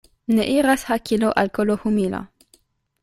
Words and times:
Ne 0.35 0.45
iras 0.53 0.85
hakilo 0.87 1.31
al 1.43 1.51
kolo 1.59 1.77
humila. 1.85 2.23